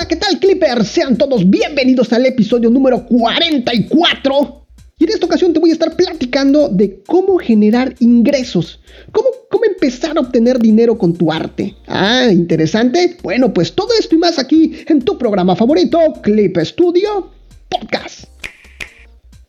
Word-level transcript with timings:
Hola, 0.00 0.08
¿qué 0.08 0.16
tal 0.16 0.40
Clippers? 0.40 0.88
Sean 0.88 1.18
todos 1.18 1.50
bienvenidos 1.50 2.10
al 2.14 2.24
episodio 2.24 2.70
número 2.70 3.04
44. 3.04 4.66
Y 4.96 5.04
en 5.04 5.10
esta 5.10 5.26
ocasión 5.26 5.52
te 5.52 5.60
voy 5.60 5.68
a 5.68 5.72
estar 5.74 5.94
platicando 5.94 6.70
de 6.70 7.02
cómo 7.02 7.36
generar 7.36 7.94
ingresos, 7.98 8.80
cómo, 9.12 9.28
cómo 9.50 9.66
empezar 9.66 10.16
a 10.16 10.20
obtener 10.20 10.58
dinero 10.58 10.96
con 10.96 11.12
tu 11.12 11.30
arte. 11.30 11.76
Ah, 11.86 12.28
interesante. 12.32 13.18
Bueno, 13.22 13.52
pues 13.52 13.74
todo 13.74 13.88
esto 13.98 14.14
y 14.14 14.18
más 14.18 14.38
aquí 14.38 14.74
en 14.86 15.02
tu 15.02 15.18
programa 15.18 15.54
favorito, 15.54 15.98
Clip 16.22 16.56
Studio 16.56 17.30
Podcast. 17.68 18.24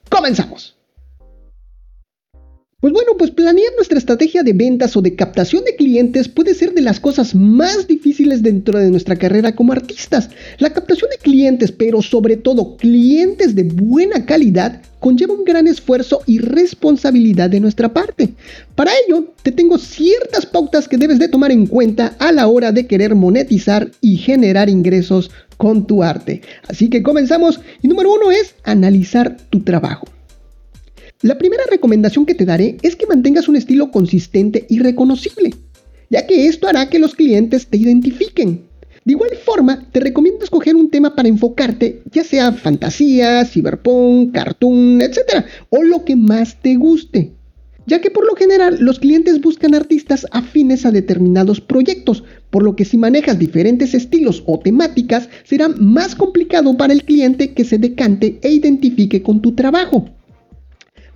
Comenzamos. 0.09 0.80
Pues 2.81 2.93
bueno, 2.93 3.11
pues 3.15 3.29
planear 3.29 3.73
nuestra 3.75 3.99
estrategia 3.99 4.41
de 4.41 4.53
ventas 4.53 4.97
o 4.97 5.03
de 5.03 5.15
captación 5.15 5.63
de 5.63 5.75
clientes 5.75 6.27
puede 6.27 6.55
ser 6.55 6.73
de 6.73 6.81
las 6.81 6.99
cosas 6.99 7.35
más 7.35 7.85
difíciles 7.85 8.41
dentro 8.41 8.79
de 8.79 8.89
nuestra 8.89 9.17
carrera 9.17 9.55
como 9.55 9.71
artistas. 9.71 10.31
La 10.57 10.71
captación 10.71 11.11
de 11.11 11.19
clientes, 11.19 11.71
pero 11.71 12.01
sobre 12.01 12.37
todo 12.37 12.77
clientes 12.77 13.53
de 13.53 13.65
buena 13.65 14.25
calidad, 14.25 14.81
conlleva 14.99 15.35
un 15.35 15.43
gran 15.43 15.67
esfuerzo 15.67 16.21
y 16.25 16.39
responsabilidad 16.39 17.51
de 17.51 17.59
nuestra 17.59 17.93
parte. 17.93 18.33
Para 18.73 18.93
ello, 19.05 19.31
te 19.43 19.51
tengo 19.51 19.77
ciertas 19.77 20.47
pautas 20.47 20.87
que 20.87 20.97
debes 20.97 21.19
de 21.19 21.29
tomar 21.29 21.51
en 21.51 21.67
cuenta 21.67 22.15
a 22.17 22.31
la 22.31 22.47
hora 22.47 22.71
de 22.71 22.87
querer 22.87 23.13
monetizar 23.13 23.91
y 24.01 24.17
generar 24.17 24.69
ingresos 24.69 25.29
con 25.57 25.85
tu 25.85 26.01
arte. 26.01 26.41
Así 26.67 26.89
que 26.89 27.03
comenzamos 27.03 27.59
y 27.83 27.87
número 27.87 28.11
uno 28.11 28.31
es 28.31 28.55
analizar 28.63 29.37
tu 29.51 29.59
trabajo. 29.59 30.07
La 31.23 31.37
primera 31.37 31.63
recomendación 31.69 32.25
que 32.25 32.33
te 32.33 32.45
daré 32.45 32.77
es 32.81 32.95
que 32.95 33.05
mantengas 33.05 33.47
un 33.47 33.55
estilo 33.55 33.91
consistente 33.91 34.65
y 34.67 34.79
reconocible, 34.79 35.53
ya 36.09 36.25
que 36.25 36.47
esto 36.47 36.67
hará 36.67 36.89
que 36.89 36.97
los 36.97 37.13
clientes 37.13 37.67
te 37.67 37.77
identifiquen. 37.77 38.63
De 39.05 39.13
igual 39.13 39.29
forma, 39.45 39.87
te 39.91 39.99
recomiendo 39.99 40.43
escoger 40.43 40.75
un 40.75 40.89
tema 40.89 41.15
para 41.15 41.27
enfocarte, 41.27 42.01
ya 42.11 42.23
sea 42.23 42.51
fantasía, 42.53 43.45
cyberpunk, 43.45 44.33
cartoon, 44.33 44.99
etc., 45.01 45.45
o 45.69 45.83
lo 45.83 46.05
que 46.05 46.15
más 46.15 46.59
te 46.59 46.73
guste, 46.73 47.33
ya 47.85 48.01
que 48.01 48.09
por 48.09 48.25
lo 48.25 48.35
general 48.35 48.77
los 48.79 48.97
clientes 48.97 49.41
buscan 49.41 49.75
artistas 49.75 50.25
afines 50.31 50.87
a 50.87 50.91
determinados 50.91 51.61
proyectos, 51.61 52.23
por 52.49 52.63
lo 52.63 52.75
que 52.75 52.85
si 52.85 52.97
manejas 52.97 53.37
diferentes 53.37 53.93
estilos 53.93 54.41
o 54.47 54.59
temáticas, 54.59 55.29
será 55.43 55.67
más 55.67 56.15
complicado 56.15 56.77
para 56.77 56.93
el 56.93 57.03
cliente 57.03 57.53
que 57.53 57.63
se 57.63 57.77
decante 57.77 58.39
e 58.41 58.49
identifique 58.49 59.21
con 59.21 59.43
tu 59.43 59.51
trabajo. 59.51 60.09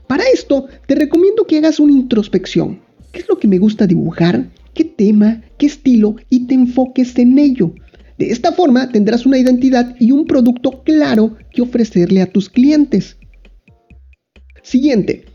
Para 0.07 0.23
esto, 0.33 0.67
te 0.87 0.95
recomiendo 0.95 1.45
que 1.45 1.57
hagas 1.57 1.79
una 1.79 1.93
introspección. 1.93 2.81
¿Qué 3.11 3.21
es 3.21 3.29
lo 3.29 3.39
que 3.39 3.47
me 3.47 3.57
gusta 3.57 3.87
dibujar? 3.87 4.49
¿Qué 4.73 4.83
tema? 4.83 5.41
¿Qué 5.57 5.65
estilo? 5.65 6.15
Y 6.29 6.47
te 6.47 6.53
enfoques 6.53 7.17
en 7.17 7.39
ello. 7.39 7.73
De 8.17 8.29
esta 8.29 8.51
forma 8.51 8.89
tendrás 8.91 9.25
una 9.25 9.37
identidad 9.37 9.95
y 9.99 10.11
un 10.11 10.25
producto 10.25 10.83
claro 10.83 11.37
que 11.51 11.61
ofrecerle 11.61 12.21
a 12.21 12.31
tus 12.31 12.49
clientes. 12.49 13.17
Siguiente, 14.61 15.25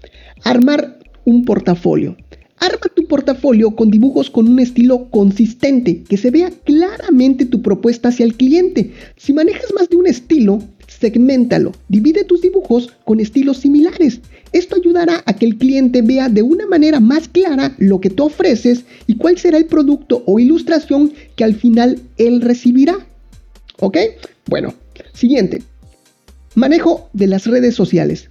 armar 0.44 0.98
un 1.24 1.44
portafolio. 1.44 2.16
Arma 2.58 2.90
tu 2.94 3.06
portafolio 3.06 3.74
con 3.74 3.90
dibujos 3.90 4.28
con 4.28 4.46
un 4.46 4.60
estilo 4.60 5.08
consistente, 5.10 6.02
que 6.02 6.18
se 6.18 6.30
vea 6.30 6.50
claramente 6.64 7.46
tu 7.46 7.62
propuesta 7.62 8.10
hacia 8.10 8.26
el 8.26 8.34
cliente. 8.34 8.92
Si 9.16 9.32
manejas 9.32 9.72
más 9.74 9.88
de 9.88 9.96
un 9.96 10.06
estilo, 10.06 10.58
segmentalo, 11.00 11.72
divide 11.88 12.24
tus 12.24 12.42
dibujos 12.42 12.92
con 13.04 13.20
estilos 13.20 13.58
similares. 13.58 14.20
Esto 14.52 14.76
ayudará 14.76 15.22
a 15.24 15.32
que 15.34 15.46
el 15.46 15.56
cliente 15.56 16.02
vea 16.02 16.28
de 16.28 16.42
una 16.42 16.66
manera 16.66 17.00
más 17.00 17.28
clara 17.28 17.74
lo 17.78 18.00
que 18.00 18.10
tú 18.10 18.24
ofreces 18.24 18.84
y 19.06 19.16
cuál 19.16 19.38
será 19.38 19.58
el 19.58 19.66
producto 19.66 20.22
o 20.26 20.38
ilustración 20.38 21.12
que 21.36 21.44
al 21.44 21.54
final 21.54 22.00
él 22.18 22.42
recibirá. 22.42 23.06
¿Ok? 23.78 23.96
Bueno, 24.46 24.74
siguiente. 25.14 25.62
Manejo 26.54 27.08
de 27.12 27.28
las 27.28 27.46
redes 27.46 27.74
sociales. 27.74 28.28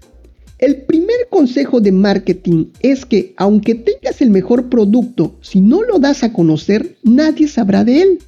El 0.59 0.81
primer 0.81 1.27
consejo 1.29 1.79
de 1.79 1.93
marketing 1.93 2.65
es 2.81 3.05
que 3.05 3.33
aunque 3.37 3.75
tengas 3.75 4.21
el 4.21 4.29
mejor 4.29 4.69
producto, 4.69 5.37
si 5.41 5.61
no 5.61 5.81
lo 5.83 5.99
das 5.99 6.23
a 6.23 6.33
conocer, 6.33 6.97
nadie 7.01 7.47
sabrá 7.47 7.85
de 7.85 8.01
él 8.01 8.19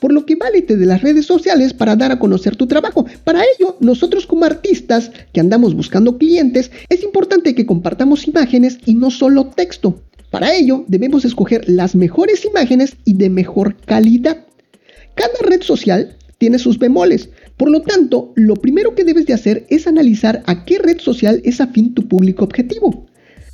por 0.00 0.12
lo 0.12 0.26
que 0.26 0.36
válete 0.36 0.76
de 0.76 0.86
las 0.86 1.02
redes 1.02 1.26
sociales 1.26 1.72
para 1.72 1.94
dar 1.94 2.10
a 2.10 2.18
conocer 2.18 2.56
tu 2.56 2.66
trabajo. 2.66 3.06
Para 3.24 3.42
ello, 3.42 3.76
nosotros 3.80 4.26
como 4.26 4.44
artistas 4.44 5.12
que 5.32 5.40
andamos 5.40 5.74
buscando 5.74 6.18
clientes, 6.18 6.70
es 6.88 7.02
importante 7.02 7.54
que 7.54 7.66
compartamos 7.66 8.26
imágenes 8.26 8.78
y 8.86 8.94
no 8.94 9.10
solo 9.10 9.46
texto. 9.46 10.02
Para 10.30 10.54
ello, 10.54 10.84
debemos 10.88 11.24
escoger 11.24 11.68
las 11.68 11.94
mejores 11.94 12.44
imágenes 12.44 12.96
y 13.04 13.14
de 13.14 13.30
mejor 13.30 13.76
calidad. 13.76 14.46
Cada 15.14 15.34
red 15.42 15.62
social 15.62 16.16
tiene 16.38 16.58
sus 16.58 16.78
bemoles, 16.78 17.28
por 17.60 17.70
lo 17.70 17.82
tanto, 17.82 18.32
lo 18.36 18.54
primero 18.54 18.94
que 18.94 19.04
debes 19.04 19.26
de 19.26 19.34
hacer 19.34 19.66
es 19.68 19.86
analizar 19.86 20.42
a 20.46 20.64
qué 20.64 20.78
red 20.78 20.98
social 20.98 21.42
es 21.44 21.60
afín 21.60 21.92
tu 21.92 22.08
público 22.08 22.42
objetivo. 22.42 23.04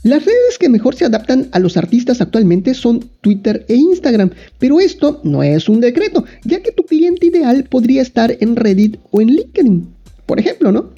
Las 0.07 0.25
redes 0.25 0.57
que 0.61 0.69
mejor 0.69 0.95
se 0.95 1.05
adaptan 1.05 1.49
a 1.51 1.59
los 1.59 1.77
artistas 1.77 2.21
actualmente 2.21 2.75
son 2.75 3.11
Twitter 3.23 3.65
e 3.67 3.75
Instagram, 3.75 4.31
pero 4.57 4.79
esto 4.79 5.21
no 5.25 5.43
es 5.43 5.69
un 5.69 5.81
decreto, 5.81 6.25
ya 6.45 6.63
que 6.63 6.71
tu 6.71 6.85
cliente 6.85 7.27
ideal 7.27 7.65
podría 7.65 8.03
estar 8.03 8.37
en 8.39 8.55
Reddit 8.55 8.99
o 9.11 9.21
en 9.21 9.31
LinkedIn, 9.31 9.89
por 10.25 10.39
ejemplo, 10.39 10.71
¿no? 10.71 10.91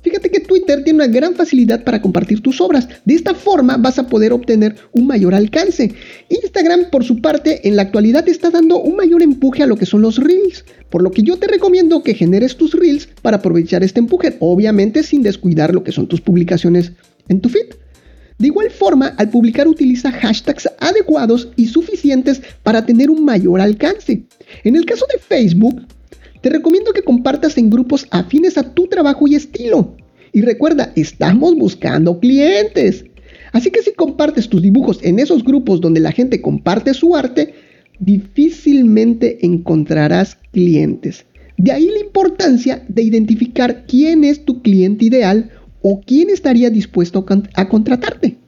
Fíjate 0.00 0.30
que 0.30 0.40
Twitter 0.40 0.82
tiene 0.84 1.04
una 1.04 1.12
gran 1.12 1.34
facilidad 1.34 1.84
para 1.84 2.00
compartir 2.00 2.40
tus 2.40 2.62
obras. 2.62 2.88
De 3.04 3.12
esta 3.12 3.34
forma 3.34 3.76
vas 3.76 3.98
a 3.98 4.06
poder 4.06 4.32
obtener 4.32 4.74
un 4.92 5.06
mayor 5.06 5.34
alcance. 5.34 5.92
Instagram, 6.30 6.88
por 6.90 7.04
su 7.04 7.20
parte, 7.20 7.68
en 7.68 7.76
la 7.76 7.82
actualidad 7.82 8.26
está 8.26 8.48
dando 8.48 8.80
un 8.80 8.96
mayor 8.96 9.22
empuje 9.22 9.62
a 9.62 9.66
lo 9.66 9.76
que 9.76 9.84
son 9.84 10.00
los 10.00 10.16
reels. 10.16 10.64
Por 10.88 11.02
lo 11.02 11.10
que 11.10 11.22
yo 11.22 11.36
te 11.36 11.46
recomiendo 11.46 12.02
que 12.02 12.14
generes 12.14 12.56
tus 12.56 12.72
reels 12.72 13.06
para 13.20 13.36
aprovechar 13.36 13.84
este 13.84 14.00
empuje, 14.00 14.38
obviamente 14.40 15.02
sin 15.02 15.22
descuidar 15.22 15.74
lo 15.74 15.84
que 15.84 15.92
son 15.92 16.06
tus 16.06 16.22
publicaciones 16.22 16.92
en 17.28 17.42
tu 17.42 17.50
feed. 17.50 17.66
De 18.40 18.46
igual 18.46 18.70
forma, 18.70 19.08
al 19.18 19.28
publicar 19.28 19.68
utiliza 19.68 20.10
hashtags 20.10 20.66
adecuados 20.78 21.50
y 21.56 21.66
suficientes 21.66 22.40
para 22.62 22.86
tener 22.86 23.10
un 23.10 23.22
mayor 23.22 23.60
alcance. 23.60 24.22
En 24.64 24.76
el 24.76 24.86
caso 24.86 25.04
de 25.12 25.18
Facebook, 25.18 25.82
te 26.40 26.48
recomiendo 26.48 26.94
que 26.94 27.02
compartas 27.02 27.58
en 27.58 27.68
grupos 27.68 28.06
afines 28.10 28.56
a 28.56 28.62
tu 28.62 28.86
trabajo 28.86 29.28
y 29.28 29.34
estilo. 29.34 29.94
Y 30.32 30.40
recuerda, 30.40 30.90
estamos 30.96 31.54
buscando 31.54 32.18
clientes. 32.18 33.04
Así 33.52 33.70
que 33.70 33.82
si 33.82 33.92
compartes 33.92 34.48
tus 34.48 34.62
dibujos 34.62 35.00
en 35.02 35.18
esos 35.18 35.44
grupos 35.44 35.82
donde 35.82 36.00
la 36.00 36.12
gente 36.12 36.40
comparte 36.40 36.94
su 36.94 37.14
arte, 37.14 37.52
difícilmente 37.98 39.44
encontrarás 39.44 40.38
clientes. 40.50 41.26
De 41.58 41.72
ahí 41.72 41.90
la 41.90 42.00
importancia 42.00 42.82
de 42.88 43.02
identificar 43.02 43.84
quién 43.86 44.24
es 44.24 44.46
tu 44.46 44.62
cliente 44.62 45.04
ideal 45.04 45.50
o 45.82 46.00
quién 46.00 46.30
estaría 46.30 46.70
dispuesto 46.70 47.24
a 47.54 47.68
contratarte. 47.68 48.38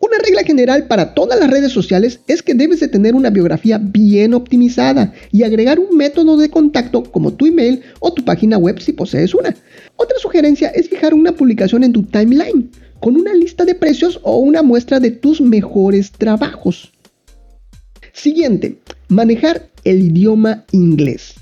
Una 0.00 0.18
regla 0.18 0.42
general 0.42 0.86
para 0.86 1.14
todas 1.14 1.40
las 1.40 1.50
redes 1.50 1.72
sociales 1.72 2.20
es 2.26 2.42
que 2.42 2.52
debes 2.52 2.80
de 2.80 2.88
tener 2.88 3.14
una 3.14 3.30
biografía 3.30 3.78
bien 3.78 4.34
optimizada 4.34 5.14
y 5.32 5.44
agregar 5.44 5.78
un 5.78 5.96
método 5.96 6.36
de 6.36 6.50
contacto 6.50 7.04
como 7.04 7.32
tu 7.32 7.46
email 7.46 7.80
o 8.00 8.12
tu 8.12 8.22
página 8.22 8.58
web 8.58 8.80
si 8.80 8.92
posees 8.92 9.34
una. 9.34 9.56
Otra 9.96 10.18
sugerencia 10.18 10.68
es 10.68 10.90
fijar 10.90 11.14
una 11.14 11.32
publicación 11.32 11.84
en 11.84 11.94
tu 11.94 12.02
timeline 12.02 12.70
con 13.00 13.16
una 13.16 13.32
lista 13.32 13.64
de 13.64 13.74
precios 13.74 14.20
o 14.22 14.36
una 14.38 14.62
muestra 14.62 15.00
de 15.00 15.10
tus 15.10 15.40
mejores 15.40 16.12
trabajos. 16.12 16.92
Siguiente, 18.12 18.78
manejar 19.08 19.70
el 19.84 20.02
idioma 20.02 20.64
inglés. 20.72 21.34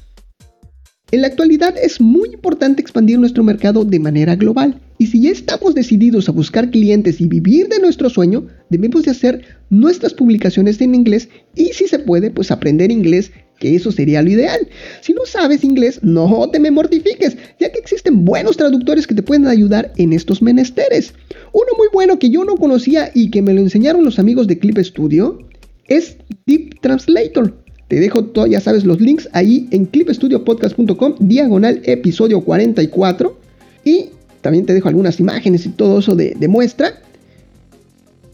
En 1.12 1.20
la 1.20 1.26
actualidad 1.26 1.74
es 1.76 2.00
muy 2.00 2.30
importante 2.30 2.80
expandir 2.80 3.18
nuestro 3.18 3.44
mercado 3.44 3.84
de 3.84 3.98
manera 3.98 4.34
global. 4.34 4.80
Y 4.96 5.08
si 5.08 5.20
ya 5.20 5.30
estamos 5.30 5.74
decididos 5.74 6.26
a 6.26 6.32
buscar 6.32 6.70
clientes 6.70 7.20
y 7.20 7.26
vivir 7.26 7.68
de 7.68 7.80
nuestro 7.80 8.08
sueño, 8.08 8.46
debemos 8.70 9.02
de 9.02 9.10
hacer 9.10 9.44
nuestras 9.68 10.14
publicaciones 10.14 10.80
en 10.80 10.94
inglés 10.94 11.28
y 11.54 11.66
si 11.74 11.86
se 11.86 11.98
puede, 11.98 12.30
pues 12.30 12.50
aprender 12.50 12.90
inglés, 12.90 13.30
que 13.58 13.76
eso 13.76 13.92
sería 13.92 14.22
lo 14.22 14.30
ideal. 14.30 14.66
Si 15.02 15.12
no 15.12 15.26
sabes 15.26 15.64
inglés, 15.64 15.98
no 16.02 16.48
te 16.50 16.58
me 16.58 16.70
mortifiques, 16.70 17.36
ya 17.60 17.70
que 17.70 17.78
existen 17.78 18.24
buenos 18.24 18.56
traductores 18.56 19.06
que 19.06 19.14
te 19.14 19.22
pueden 19.22 19.46
ayudar 19.46 19.92
en 19.98 20.14
estos 20.14 20.40
menesteres. 20.40 21.12
Uno 21.52 21.68
muy 21.76 21.88
bueno 21.92 22.18
que 22.18 22.30
yo 22.30 22.42
no 22.44 22.56
conocía 22.56 23.10
y 23.12 23.30
que 23.30 23.42
me 23.42 23.52
lo 23.52 23.60
enseñaron 23.60 24.02
los 24.02 24.18
amigos 24.18 24.46
de 24.46 24.58
Clip 24.58 24.78
Studio 24.78 25.46
es 25.88 26.16
Deep 26.46 26.80
Translator. 26.80 27.61
Te 27.92 28.00
dejo, 28.00 28.32
ya 28.46 28.58
sabes, 28.58 28.86
los 28.86 29.02
links 29.02 29.28
ahí 29.34 29.68
en 29.70 29.84
clipstudiopodcast.com, 29.84 31.16
diagonal 31.18 31.82
episodio 31.84 32.40
44. 32.40 33.36
Y 33.84 34.06
también 34.40 34.64
te 34.64 34.72
dejo 34.72 34.88
algunas 34.88 35.20
imágenes 35.20 35.66
y 35.66 35.68
todo 35.68 35.98
eso 35.98 36.16
de, 36.16 36.34
de 36.34 36.48
muestra. 36.48 36.94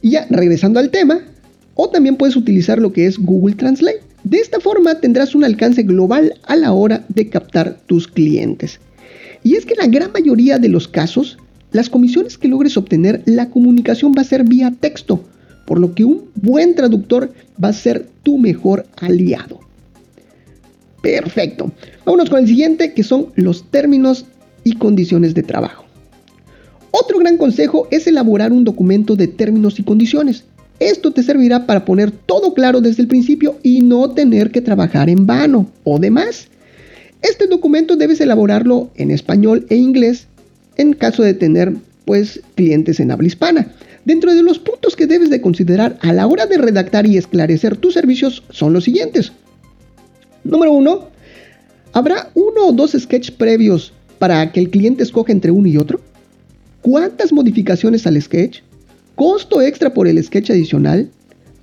Y 0.00 0.10
ya, 0.10 0.28
regresando 0.30 0.78
al 0.78 0.90
tema, 0.90 1.22
o 1.74 1.88
también 1.90 2.14
puedes 2.14 2.36
utilizar 2.36 2.78
lo 2.78 2.92
que 2.92 3.06
es 3.06 3.18
Google 3.18 3.56
Translate. 3.56 4.00
De 4.22 4.38
esta 4.38 4.60
forma 4.60 5.00
tendrás 5.00 5.34
un 5.34 5.42
alcance 5.42 5.82
global 5.82 6.34
a 6.44 6.54
la 6.54 6.72
hora 6.72 7.04
de 7.08 7.28
captar 7.28 7.80
tus 7.86 8.06
clientes. 8.06 8.78
Y 9.42 9.56
es 9.56 9.66
que 9.66 9.72
en 9.72 9.80
la 9.80 9.88
gran 9.88 10.12
mayoría 10.12 10.60
de 10.60 10.68
los 10.68 10.86
casos, 10.86 11.36
las 11.72 11.90
comisiones 11.90 12.38
que 12.38 12.46
logres 12.46 12.76
obtener, 12.76 13.22
la 13.26 13.50
comunicación 13.50 14.12
va 14.16 14.22
a 14.22 14.24
ser 14.24 14.44
vía 14.44 14.72
texto 14.78 15.24
por 15.68 15.78
lo 15.78 15.94
que 15.94 16.02
un 16.02 16.30
buen 16.34 16.74
traductor 16.74 17.30
va 17.62 17.68
a 17.68 17.74
ser 17.74 18.08
tu 18.22 18.38
mejor 18.38 18.86
aliado. 18.96 19.60
Perfecto. 21.02 21.70
Vámonos 22.06 22.30
con 22.30 22.38
el 22.38 22.46
siguiente, 22.46 22.94
que 22.94 23.02
son 23.02 23.26
los 23.34 23.64
términos 23.70 24.24
y 24.64 24.76
condiciones 24.76 25.34
de 25.34 25.42
trabajo. 25.42 25.84
Otro 26.90 27.18
gran 27.18 27.36
consejo 27.36 27.86
es 27.90 28.06
elaborar 28.06 28.50
un 28.50 28.64
documento 28.64 29.14
de 29.14 29.28
términos 29.28 29.78
y 29.78 29.82
condiciones. 29.82 30.44
Esto 30.80 31.12
te 31.12 31.22
servirá 31.22 31.66
para 31.66 31.84
poner 31.84 32.12
todo 32.12 32.54
claro 32.54 32.80
desde 32.80 33.02
el 33.02 33.08
principio 33.08 33.58
y 33.62 33.82
no 33.82 34.12
tener 34.12 34.50
que 34.50 34.62
trabajar 34.62 35.10
en 35.10 35.26
vano 35.26 35.70
o 35.84 35.98
demás. 35.98 36.48
Este 37.20 37.46
documento 37.46 37.94
debes 37.96 38.22
elaborarlo 38.22 38.88
en 38.94 39.10
español 39.10 39.66
e 39.68 39.76
inglés 39.76 40.28
en 40.78 40.94
caso 40.94 41.22
de 41.22 41.34
tener 41.34 41.74
pues 42.06 42.40
clientes 42.54 43.00
en 43.00 43.10
habla 43.10 43.26
hispana. 43.26 43.70
Dentro 44.08 44.34
de 44.34 44.42
los 44.42 44.58
puntos 44.58 44.96
que 44.96 45.06
debes 45.06 45.28
de 45.28 45.42
considerar 45.42 45.98
a 46.00 46.14
la 46.14 46.26
hora 46.26 46.46
de 46.46 46.56
redactar 46.56 47.06
y 47.06 47.18
esclarecer 47.18 47.76
tus 47.76 47.92
servicios 47.92 48.42
son 48.48 48.72
los 48.72 48.84
siguientes. 48.84 49.32
Número 50.44 50.72
1. 50.72 51.08
¿Habrá 51.92 52.30
uno 52.32 52.68
o 52.68 52.72
dos 52.72 52.96
sketches 52.98 53.30
previos 53.30 53.92
para 54.18 54.50
que 54.50 54.60
el 54.60 54.70
cliente 54.70 55.02
escoja 55.02 55.30
entre 55.30 55.50
uno 55.50 55.68
y 55.68 55.76
otro? 55.76 56.00
¿Cuántas 56.80 57.34
modificaciones 57.34 58.06
al 58.06 58.18
sketch? 58.22 58.60
¿Costo 59.14 59.60
extra 59.60 59.92
por 59.92 60.08
el 60.08 60.24
sketch 60.24 60.52
adicional? 60.52 61.10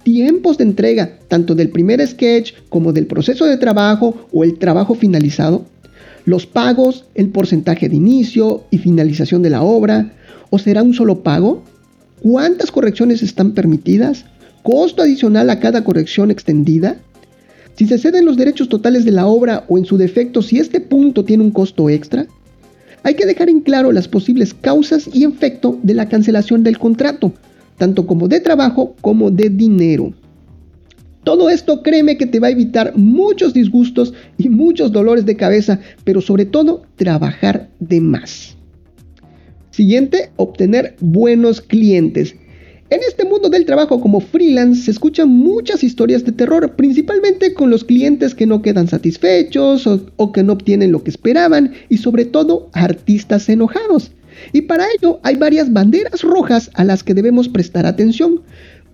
¿Tiempos 0.03 0.59
de 0.59 0.65
entrega 0.65 1.17
tanto 1.27 1.55
del 1.55 1.71
primer 1.71 2.05
sketch 2.05 2.53
como 2.69 2.93
del 2.93 3.07
proceso 3.07 3.45
de 3.45 3.57
trabajo 3.57 4.27
o 4.31 4.43
el 4.43 4.59
trabajo 4.59 4.93
finalizado? 4.93 5.65
¿Los 6.25 6.45
pagos, 6.45 7.05
el 7.15 7.29
porcentaje 7.29 7.89
de 7.89 7.95
inicio 7.95 8.65
y 8.69 8.77
finalización 8.77 9.41
de 9.41 9.49
la 9.49 9.63
obra? 9.63 10.13
¿O 10.51 10.59
será 10.59 10.83
un 10.83 10.93
solo 10.93 11.23
pago? 11.23 11.63
¿Cuántas 12.21 12.71
correcciones 12.71 13.21
están 13.21 13.51
permitidas? 13.51 14.25
¿Costo 14.63 15.01
adicional 15.01 15.49
a 15.49 15.59
cada 15.59 15.83
corrección 15.83 16.31
extendida? 16.31 16.97
Si 17.75 17.87
se 17.87 17.97
ceden 17.97 18.25
los 18.25 18.37
derechos 18.37 18.69
totales 18.69 19.03
de 19.05 19.11
la 19.11 19.27
obra 19.27 19.65
o 19.67 19.77
en 19.77 19.85
su 19.85 19.97
defecto 19.97 20.41
si 20.41 20.59
este 20.59 20.79
punto 20.79 21.25
tiene 21.25 21.43
un 21.43 21.51
costo 21.51 21.89
extra, 21.89 22.25
hay 23.03 23.15
que 23.15 23.25
dejar 23.25 23.49
en 23.49 23.59
claro 23.59 23.91
las 23.91 24.07
posibles 24.07 24.53
causas 24.53 25.09
y 25.13 25.25
efecto 25.25 25.77
de 25.83 25.93
la 25.93 26.09
cancelación 26.09 26.63
del 26.63 26.79
contrato, 26.79 27.33
tanto 27.77 28.07
como 28.07 28.27
de 28.27 28.39
trabajo 28.39 28.95
como 29.01 29.29
de 29.29 29.49
dinero. 29.49 30.13
Todo 31.23 31.49
esto 31.49 31.83
créeme 31.83 32.17
que 32.17 32.27
te 32.27 32.39
va 32.39 32.47
a 32.47 32.51
evitar 32.51 32.93
muchos 32.95 33.53
disgustos 33.53 34.13
y 34.37 34.49
muchos 34.49 34.91
dolores 34.91 35.25
de 35.25 35.35
cabeza, 35.35 35.79
pero 36.03 36.21
sobre 36.21 36.45
todo 36.45 36.83
trabajar 36.95 37.69
de 37.79 37.99
más. 37.99 38.55
Siguiente, 39.75 40.29
obtener 40.37 40.95
buenos 41.01 41.59
clientes. 41.59 42.33
En 42.89 43.01
este 43.05 43.25
mundo 43.25 43.49
del 43.49 43.65
trabajo 43.65 43.99
como 43.99 44.21
freelance 44.21 44.83
se 44.83 44.91
escuchan 44.91 45.27
muchas 45.27 45.83
historias 45.83 46.23
de 46.23 46.31
terror, 46.31 46.77
principalmente 46.77 47.53
con 47.53 47.69
los 47.69 47.83
clientes 47.83 48.33
que 48.33 48.45
no 48.45 48.61
quedan 48.61 48.87
satisfechos 48.87 49.85
o, 49.85 50.31
que 50.31 50.43
no 50.43 50.53
obtienen 50.53 50.93
lo 50.93 51.03
que 51.03 51.09
esperaban 51.09 51.73
y 51.89 51.97
sobre 51.97 52.23
todo 52.23 52.69
artistas 52.71 53.49
enojados. 53.49 54.13
Y 54.53 54.61
para 54.61 54.85
ello 54.97 55.19
hay 55.23 55.35
varias 55.35 55.73
banderas 55.73 56.21
rojas 56.21 56.71
a 56.73 56.85
las 56.85 57.03
que 57.03 57.13
debemos 57.13 57.49
prestar 57.49 57.85
atención. 57.85 58.43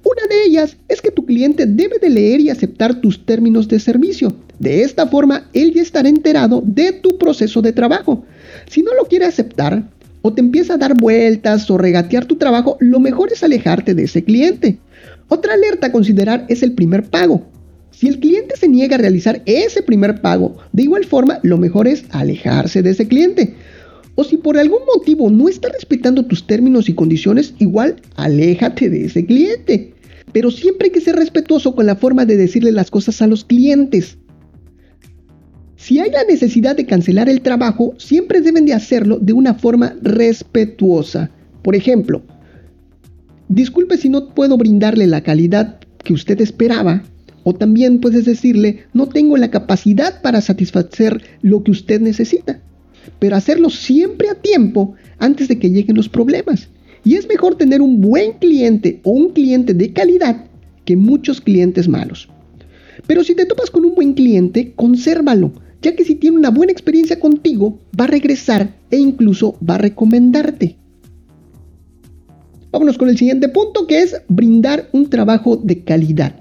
Una 0.03 0.27
de 0.31 0.45
ellas 0.45 0.77
es 0.87 0.99
que 0.99 1.11
tu 1.11 1.27
cliente 1.27 1.67
debe 1.67 1.99
de 1.99 2.09
leer 2.09 2.39
y 2.39 2.49
aceptar 2.49 3.01
tus 3.01 3.23
términos 3.23 3.67
de 3.67 3.79
servicio. 3.79 4.35
De 4.57 4.81
esta 4.81 5.05
forma, 5.05 5.47
él 5.53 5.75
ya 5.75 5.83
estará 5.83 6.09
enterado 6.09 6.63
de 6.65 6.91
tu 6.91 7.19
proceso 7.19 7.61
de 7.61 7.71
trabajo. 7.71 8.25
Si 8.67 8.81
no 8.81 8.95
lo 8.95 9.05
quiere 9.05 9.25
aceptar, 9.25 9.83
o 10.21 10.33
te 10.33 10.41
empieza 10.41 10.75
a 10.75 10.77
dar 10.77 10.95
vueltas 10.97 11.69
o 11.69 11.77
regatear 11.77 12.25
tu 12.25 12.35
trabajo, 12.35 12.77
lo 12.79 12.99
mejor 12.99 13.31
es 13.31 13.43
alejarte 13.43 13.95
de 13.95 14.03
ese 14.03 14.23
cliente. 14.23 14.77
Otra 15.27 15.53
alerta 15.53 15.87
a 15.87 15.91
considerar 15.91 16.45
es 16.49 16.63
el 16.63 16.73
primer 16.73 17.09
pago. 17.09 17.45
Si 17.91 18.07
el 18.07 18.19
cliente 18.19 18.55
se 18.57 18.67
niega 18.67 18.95
a 18.95 18.99
realizar 18.99 19.41
ese 19.45 19.81
primer 19.81 20.21
pago, 20.21 20.57
de 20.71 20.83
igual 20.83 21.05
forma, 21.05 21.39
lo 21.43 21.57
mejor 21.57 21.87
es 21.87 22.05
alejarse 22.11 22.81
de 22.81 22.91
ese 22.91 23.07
cliente. 23.07 23.55
O 24.15 24.23
si 24.23 24.37
por 24.37 24.57
algún 24.57 24.81
motivo 24.93 25.29
no 25.29 25.47
está 25.47 25.69
respetando 25.69 26.25
tus 26.25 26.45
términos 26.45 26.89
y 26.89 26.93
condiciones, 26.93 27.53
igual 27.59 27.95
aléjate 28.15 28.89
de 28.89 29.05
ese 29.05 29.25
cliente. 29.25 29.93
Pero 30.33 30.51
siempre 30.51 30.87
hay 30.87 30.91
que 30.91 31.01
ser 31.01 31.15
respetuoso 31.15 31.75
con 31.75 31.85
la 31.85 31.95
forma 31.95 32.25
de 32.25 32.37
decirle 32.37 32.71
las 32.71 32.91
cosas 32.91 33.21
a 33.21 33.27
los 33.27 33.45
clientes. 33.45 34.17
Si 35.81 35.97
hay 35.97 36.11
la 36.11 36.23
necesidad 36.25 36.75
de 36.75 36.85
cancelar 36.85 37.27
el 37.27 37.41
trabajo, 37.41 37.95
siempre 37.97 38.41
deben 38.41 38.67
de 38.67 38.73
hacerlo 38.73 39.17
de 39.17 39.33
una 39.33 39.55
forma 39.55 39.95
respetuosa. 40.03 41.31
Por 41.63 41.75
ejemplo, 41.75 42.21
disculpe 43.49 43.97
si 43.97 44.07
no 44.07 44.35
puedo 44.35 44.57
brindarle 44.57 45.07
la 45.07 45.21
calidad 45.21 45.79
que 46.03 46.13
usted 46.13 46.39
esperaba, 46.39 47.01
o 47.43 47.55
también 47.55 47.99
puedes 47.99 48.25
decirle, 48.25 48.83
no 48.93 49.07
tengo 49.07 49.37
la 49.37 49.49
capacidad 49.49 50.21
para 50.21 50.41
satisfacer 50.41 51.19
lo 51.41 51.63
que 51.63 51.71
usted 51.71 51.99
necesita, 51.99 52.59
pero 53.17 53.35
hacerlo 53.35 53.71
siempre 53.71 54.29
a 54.29 54.35
tiempo 54.35 54.93
antes 55.17 55.47
de 55.47 55.57
que 55.57 55.71
lleguen 55.71 55.95
los 55.95 56.09
problemas. 56.09 56.69
Y 57.03 57.15
es 57.15 57.27
mejor 57.27 57.55
tener 57.55 57.81
un 57.81 58.01
buen 58.01 58.33
cliente 58.33 58.99
o 59.01 59.09
un 59.09 59.33
cliente 59.33 59.73
de 59.73 59.91
calidad 59.93 60.45
que 60.85 60.95
muchos 60.95 61.41
clientes 61.41 61.87
malos. 61.87 62.29
Pero 63.07 63.23
si 63.23 63.33
te 63.33 63.47
topas 63.47 63.71
con 63.71 63.83
un 63.83 63.95
buen 63.95 64.13
cliente, 64.13 64.73
consérvalo 64.75 65.53
ya 65.81 65.95
que 65.95 66.05
si 66.05 66.15
tiene 66.15 66.37
una 66.37 66.49
buena 66.49 66.71
experiencia 66.71 67.19
contigo, 67.19 67.79
va 67.99 68.05
a 68.05 68.07
regresar 68.07 68.75
e 68.89 68.97
incluso 68.97 69.57
va 69.67 69.75
a 69.75 69.79
recomendarte. 69.79 70.77
Vámonos 72.71 72.97
con 72.97 73.09
el 73.09 73.17
siguiente 73.17 73.49
punto 73.49 73.85
que 73.85 74.01
es 74.01 74.15
brindar 74.29 74.87
un 74.93 75.09
trabajo 75.09 75.57
de 75.57 75.83
calidad. 75.83 76.35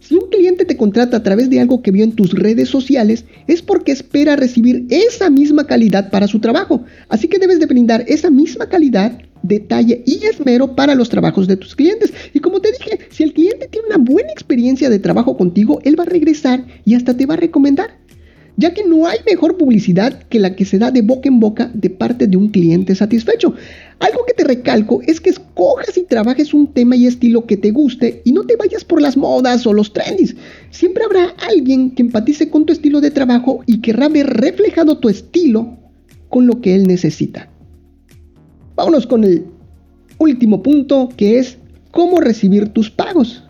Si 0.00 0.14
un 0.14 0.28
cliente 0.30 0.64
te 0.64 0.76
contrata 0.76 1.18
a 1.18 1.22
través 1.22 1.50
de 1.50 1.60
algo 1.60 1.82
que 1.82 1.90
vio 1.90 2.02
en 2.02 2.12
tus 2.12 2.32
redes 2.32 2.68
sociales, 2.68 3.24
es 3.46 3.62
porque 3.62 3.92
espera 3.92 4.36
recibir 4.36 4.86
esa 4.88 5.28
misma 5.28 5.66
calidad 5.66 6.10
para 6.10 6.26
su 6.26 6.40
trabajo. 6.40 6.84
Así 7.08 7.28
que 7.28 7.38
debes 7.38 7.60
de 7.60 7.66
brindar 7.66 8.04
esa 8.08 8.30
misma 8.30 8.68
calidad, 8.68 9.18
detalle 9.42 10.02
y 10.06 10.24
esmero 10.24 10.74
para 10.74 10.94
los 10.94 11.10
trabajos 11.10 11.46
de 11.46 11.56
tus 11.56 11.76
clientes. 11.76 12.12
Y 12.32 12.40
como 12.40 12.60
te 12.60 12.72
dije, 12.72 13.00
si 13.10 13.22
el 13.22 13.34
cliente 13.34 13.68
tiene 13.68 13.88
una 13.88 13.98
buena 13.98 14.32
experiencia 14.32 14.88
de 14.88 14.98
trabajo 14.98 15.36
contigo, 15.36 15.80
él 15.84 15.98
va 15.98 16.04
a 16.04 16.06
regresar 16.06 16.64
y 16.84 16.94
hasta 16.94 17.16
te 17.16 17.26
va 17.26 17.34
a 17.34 17.38
recomendar 17.38 17.98
ya 18.58 18.74
que 18.74 18.84
no 18.84 19.06
hay 19.06 19.18
mejor 19.24 19.56
publicidad 19.56 20.24
que 20.24 20.40
la 20.40 20.56
que 20.56 20.64
se 20.64 20.80
da 20.80 20.90
de 20.90 21.00
boca 21.00 21.28
en 21.28 21.38
boca 21.38 21.70
de 21.72 21.90
parte 21.90 22.26
de 22.26 22.36
un 22.36 22.48
cliente 22.48 22.92
satisfecho. 22.92 23.54
Algo 24.00 24.24
que 24.26 24.34
te 24.34 24.42
recalco 24.42 25.00
es 25.06 25.20
que 25.20 25.30
escojas 25.30 25.96
y 25.96 26.02
trabajes 26.02 26.52
un 26.52 26.66
tema 26.66 26.96
y 26.96 27.06
estilo 27.06 27.46
que 27.46 27.56
te 27.56 27.70
guste 27.70 28.20
y 28.24 28.32
no 28.32 28.42
te 28.42 28.56
vayas 28.56 28.84
por 28.84 29.00
las 29.00 29.16
modas 29.16 29.64
o 29.64 29.72
los 29.72 29.92
trends. 29.92 30.34
Siempre 30.70 31.04
habrá 31.04 31.34
alguien 31.48 31.92
que 31.92 32.02
empatice 32.02 32.50
con 32.50 32.66
tu 32.66 32.72
estilo 32.72 33.00
de 33.00 33.12
trabajo 33.12 33.62
y 33.64 33.80
querrá 33.80 34.08
ver 34.08 34.26
reflejado 34.26 34.98
tu 34.98 35.08
estilo 35.08 35.78
con 36.28 36.48
lo 36.48 36.60
que 36.60 36.74
él 36.74 36.88
necesita. 36.88 37.48
Vámonos 38.74 39.06
con 39.06 39.22
el 39.22 39.44
último 40.18 40.64
punto 40.64 41.10
que 41.16 41.38
es 41.38 41.58
cómo 41.92 42.18
recibir 42.18 42.70
tus 42.70 42.90
pagos. 42.90 43.44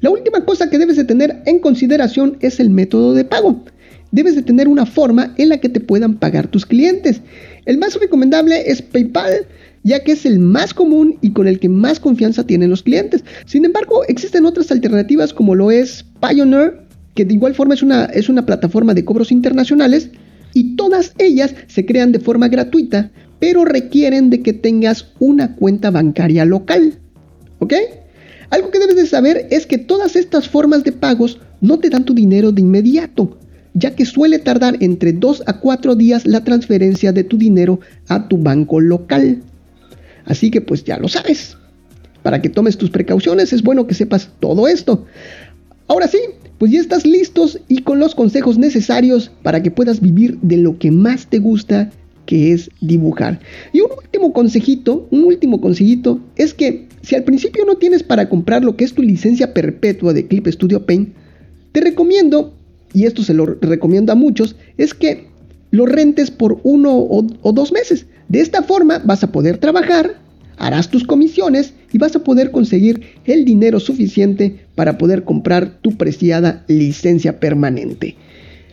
La 0.00 0.10
última 0.10 0.44
cosa 0.44 0.70
que 0.70 0.78
debes 0.78 0.96
de 0.96 1.04
tener 1.04 1.42
en 1.44 1.58
consideración 1.58 2.36
es 2.38 2.60
el 2.60 2.70
método 2.70 3.14
de 3.14 3.24
pago 3.24 3.64
debes 4.12 4.34
de 4.34 4.42
tener 4.42 4.68
una 4.68 4.86
forma 4.86 5.34
en 5.36 5.48
la 5.50 5.58
que 5.58 5.68
te 5.68 5.80
puedan 5.80 6.14
pagar 6.14 6.48
tus 6.48 6.66
clientes. 6.66 7.20
El 7.66 7.78
más 7.78 7.94
recomendable 7.94 8.70
es 8.70 8.82
PayPal, 8.82 9.46
ya 9.84 10.02
que 10.04 10.12
es 10.12 10.26
el 10.26 10.38
más 10.38 10.74
común 10.74 11.18
y 11.20 11.32
con 11.32 11.48
el 11.48 11.58
que 11.58 11.68
más 11.68 12.00
confianza 12.00 12.44
tienen 12.44 12.70
los 12.70 12.82
clientes. 12.82 13.24
Sin 13.46 13.64
embargo, 13.64 14.04
existen 14.08 14.46
otras 14.46 14.70
alternativas 14.70 15.32
como 15.32 15.54
lo 15.54 15.70
es 15.70 16.04
Pioneer, 16.20 16.80
que 17.14 17.24
de 17.24 17.34
igual 17.34 17.54
forma 17.54 17.74
es 17.74 17.82
una, 17.82 18.04
es 18.06 18.28
una 18.28 18.46
plataforma 18.46 18.94
de 18.94 19.04
cobros 19.04 19.32
internacionales, 19.32 20.10
y 20.54 20.76
todas 20.76 21.12
ellas 21.18 21.54
se 21.66 21.84
crean 21.84 22.12
de 22.12 22.20
forma 22.20 22.48
gratuita, 22.48 23.10
pero 23.38 23.64
requieren 23.64 24.30
de 24.30 24.42
que 24.42 24.52
tengas 24.52 25.12
una 25.18 25.54
cuenta 25.54 25.90
bancaria 25.90 26.44
local. 26.44 26.98
¿Ok? 27.58 27.74
Algo 28.50 28.70
que 28.70 28.78
debes 28.78 28.96
de 28.96 29.06
saber 29.06 29.46
es 29.50 29.66
que 29.66 29.78
todas 29.78 30.16
estas 30.16 30.48
formas 30.48 30.84
de 30.84 30.92
pagos 30.92 31.38
no 31.60 31.78
te 31.78 31.90
dan 31.90 32.04
tu 32.04 32.14
dinero 32.14 32.50
de 32.50 32.62
inmediato, 32.62 33.38
ya 33.74 33.94
que 33.94 34.04
suele 34.04 34.38
tardar 34.38 34.76
entre 34.80 35.12
2 35.12 35.44
a 35.46 35.60
4 35.60 35.94
días 35.94 36.26
la 36.26 36.44
transferencia 36.44 37.12
de 37.12 37.24
tu 37.24 37.38
dinero 37.38 37.80
a 38.08 38.28
tu 38.28 38.38
banco 38.38 38.80
local. 38.80 39.42
Así 40.24 40.50
que 40.50 40.60
pues 40.60 40.84
ya 40.84 40.98
lo 40.98 41.08
sabes. 41.08 41.56
Para 42.22 42.42
que 42.42 42.48
tomes 42.48 42.76
tus 42.76 42.90
precauciones 42.90 43.52
es 43.52 43.62
bueno 43.62 43.86
que 43.86 43.94
sepas 43.94 44.30
todo 44.40 44.68
esto. 44.68 45.06
Ahora 45.86 46.08
sí, 46.08 46.18
pues 46.58 46.72
ya 46.72 46.80
estás 46.80 47.06
listos 47.06 47.60
y 47.68 47.82
con 47.82 47.98
los 47.98 48.14
consejos 48.14 48.58
necesarios 48.58 49.30
para 49.42 49.62
que 49.62 49.70
puedas 49.70 50.00
vivir 50.00 50.38
de 50.42 50.58
lo 50.58 50.78
que 50.78 50.90
más 50.90 51.28
te 51.28 51.38
gusta, 51.38 51.90
que 52.26 52.52
es 52.52 52.70
dibujar. 52.80 53.40
Y 53.72 53.80
un 53.80 53.92
último 53.96 54.32
consejito, 54.32 55.08
un 55.10 55.24
último 55.24 55.60
consejito 55.60 56.20
es 56.36 56.52
que 56.52 56.88
si 57.00 57.14
al 57.14 57.24
principio 57.24 57.64
no 57.64 57.76
tienes 57.76 58.02
para 58.02 58.28
comprar 58.28 58.64
lo 58.64 58.76
que 58.76 58.84
es 58.84 58.92
tu 58.92 59.02
licencia 59.02 59.54
perpetua 59.54 60.12
de 60.12 60.26
Clip 60.26 60.46
Studio 60.48 60.84
Paint, 60.84 61.14
te 61.72 61.80
recomiendo 61.80 62.57
y 62.92 63.04
esto 63.04 63.22
se 63.22 63.34
lo 63.34 63.46
recomiendo 63.46 64.12
a 64.12 64.16
muchos, 64.16 64.56
es 64.76 64.94
que 64.94 65.28
lo 65.70 65.86
rentes 65.86 66.30
por 66.30 66.60
uno 66.62 66.96
o, 66.96 67.52
dos 67.52 67.72
meses. 67.72 68.06
De 68.28 68.40
esta 68.40 68.62
forma 68.62 68.98
vas 69.04 69.22
a 69.22 69.32
poder 69.32 69.58
trabajar, 69.58 70.20
harás 70.56 70.90
tus 70.90 71.04
comisiones 71.04 71.74
y 71.92 71.98
vas 71.98 72.16
a 72.16 72.24
poder 72.24 72.50
conseguir 72.50 73.02
el 73.24 73.44
dinero 73.44 73.80
suficiente 73.80 74.66
para 74.74 74.98
poder 74.98 75.24
comprar 75.24 75.78
tu 75.80 75.96
preciada 75.96 76.64
licencia 76.68 77.40
permanente. 77.40 78.16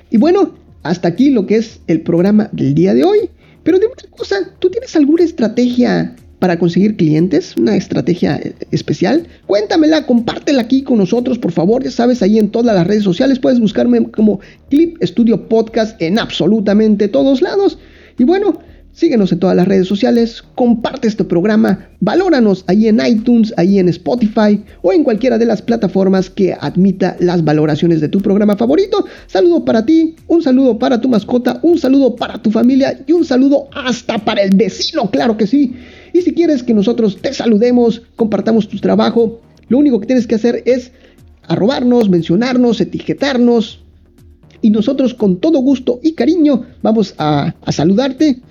Y 0.09 0.17
bueno, 0.17 0.55
hasta 0.83 1.07
aquí 1.07 1.29
lo 1.29 1.45
que 1.45 1.57
es 1.57 1.79
el 1.87 2.01
programa 2.01 2.49
del 2.51 2.75
día 2.75 2.93
de 2.93 3.03
hoy. 3.03 3.29
Pero 3.63 3.79
de 3.79 3.87
una 3.87 3.95
cosa, 4.15 4.35
¿tú 4.59 4.69
tienes 4.69 4.95
alguna 4.95 5.23
estrategia 5.23 6.15
para 6.39 6.59
conseguir 6.59 6.95
clientes? 6.95 7.55
¿Una 7.57 7.75
estrategia 7.75 8.37
eh, 8.37 8.53
especial? 8.71 9.27
Cuéntamela, 9.45 10.05
compártela 10.05 10.61
aquí 10.61 10.83
con 10.83 10.97
nosotros, 10.97 11.37
por 11.37 11.51
favor. 11.51 11.83
Ya 11.83 11.91
sabes, 11.91 12.21
ahí 12.21 12.37
en 12.37 12.49
todas 12.49 12.75
las 12.75 12.87
redes 12.87 13.03
sociales 13.03 13.39
puedes 13.39 13.59
buscarme 13.59 14.11
como 14.11 14.39
Clip 14.69 14.97
Studio 15.03 15.47
Podcast 15.47 16.01
en 16.01 16.19
absolutamente 16.19 17.07
todos 17.07 17.41
lados. 17.41 17.77
Y 18.17 18.23
bueno, 18.23 18.59
Síguenos 18.95 19.29
en 19.33 19.39
todas 19.39 19.57
las 19.57 19.67
redes 19.67 19.89
sociales, 19.89 20.41
comparte 20.55 21.09
este 21.09 21.25
programa, 21.25 21.89
valóranos 21.99 22.63
ahí 22.67 22.87
en 22.87 23.05
iTunes, 23.05 23.53
ahí 23.57 23.77
en 23.77 23.89
Spotify 23.89 24.63
o 24.81 24.93
en 24.93 25.03
cualquiera 25.03 25.37
de 25.37 25.45
las 25.45 25.61
plataformas 25.61 26.29
que 26.29 26.53
admita 26.53 27.17
las 27.19 27.43
valoraciones 27.43 27.99
de 27.99 28.07
tu 28.07 28.21
programa 28.21 28.55
favorito. 28.55 29.05
Saludo 29.27 29.65
para 29.65 29.85
ti, 29.85 30.15
un 30.27 30.41
saludo 30.41 30.79
para 30.79 31.01
tu 31.01 31.09
mascota, 31.09 31.59
un 31.61 31.77
saludo 31.77 32.15
para 32.15 32.41
tu 32.41 32.51
familia 32.51 32.97
y 33.05 33.11
un 33.11 33.25
saludo 33.25 33.67
hasta 33.73 34.17
para 34.17 34.41
el 34.43 34.55
vecino, 34.55 35.11
claro 35.11 35.35
que 35.35 35.45
sí. 35.45 35.75
Y 36.13 36.21
si 36.21 36.33
quieres 36.33 36.63
que 36.63 36.73
nosotros 36.73 37.17
te 37.21 37.33
saludemos, 37.33 38.01
compartamos 38.15 38.69
tu 38.69 38.77
trabajo, 38.77 39.41
lo 39.67 39.77
único 39.77 39.99
que 39.99 40.07
tienes 40.07 40.25
que 40.25 40.35
hacer 40.35 40.63
es 40.65 40.93
arrobarnos, 41.49 42.09
mencionarnos, 42.09 42.79
etiquetarnos. 42.79 43.81
Y 44.61 44.69
nosotros 44.69 45.13
con 45.13 45.41
todo 45.41 45.59
gusto 45.59 45.99
y 46.01 46.13
cariño 46.13 46.63
vamos 46.81 47.13
a, 47.17 47.53
a 47.61 47.71
saludarte 47.73 48.41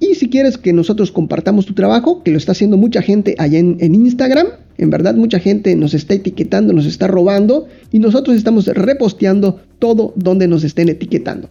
y 0.00 0.14
si 0.14 0.30
quieres 0.30 0.56
que 0.56 0.72
nosotros 0.72 1.12
compartamos 1.12 1.66
tu 1.66 1.74
trabajo, 1.74 2.22
que 2.22 2.30
lo 2.30 2.38
está 2.38 2.52
haciendo 2.52 2.78
mucha 2.78 3.02
gente 3.02 3.34
allá 3.38 3.58
en, 3.58 3.94
Instagram, 3.94 4.46
en 4.78 4.88
verdad 4.88 5.14
mucha 5.14 5.38
gente 5.38 5.76
nos 5.76 5.92
está 5.92 6.14
etiquetando, 6.14 6.72
nos 6.72 6.86
está 6.86 7.06
robando 7.06 7.68
y 7.92 7.98
nosotros 7.98 8.34
estamos 8.36 8.66
reposteando 8.66 9.60
todo 9.78 10.14
donde 10.16 10.48
nos 10.48 10.64
estén 10.64 10.88
etiquetando. 10.88 11.50